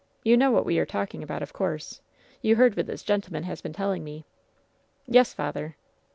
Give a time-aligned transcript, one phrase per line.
[0.23, 2.01] You know what we are talking about, of course.
[2.41, 4.25] You heard what this gentleman has been telling me."
[5.05, 5.75] "Yes, father."